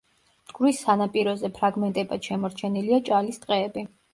მტკვრის 0.45 0.79
სანაპიროზე 0.85 1.51
ფრაგმენტებად 1.59 2.31
შემორჩენილია 2.31 3.01
ჭალის 3.11 3.43
ტყეები. 3.45 3.87